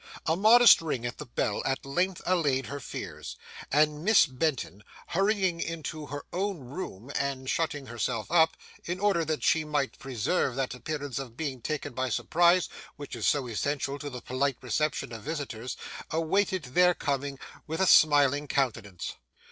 A 0.25 0.35
modest 0.35 0.81
ring 0.81 1.05
at 1.05 1.19
the 1.19 1.27
bell 1.27 1.61
at 1.63 1.85
length 1.85 2.23
allayed 2.25 2.65
her 2.65 2.79
fears, 2.79 3.37
and 3.71 4.03
Miss 4.03 4.25
Benton, 4.25 4.83
hurrying 5.09 5.59
into 5.59 6.07
her 6.07 6.25
own 6.33 6.57
room 6.61 7.11
and 7.15 7.47
shutting 7.47 7.85
herself 7.85 8.25
up, 8.31 8.57
in 8.83 8.99
order 8.99 9.23
that 9.23 9.43
she 9.43 9.63
might 9.63 9.99
preserve 9.99 10.55
that 10.55 10.73
appearance 10.73 11.19
of 11.19 11.37
being 11.37 11.61
taken 11.61 11.93
by 11.93 12.09
surprise 12.09 12.67
which 12.95 13.15
is 13.15 13.27
so 13.27 13.45
essential 13.47 13.99
to 13.99 14.09
the 14.09 14.21
polite 14.23 14.57
reception 14.61 15.13
of 15.13 15.21
visitors, 15.21 15.77
awaited 16.09 16.73
their 16.73 16.95
coming 16.95 17.37
with 17.67 17.79
a 17.79 17.85
smiling 17.85 18.47
countenance. 18.47 19.17